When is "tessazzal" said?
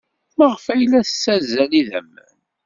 1.07-1.71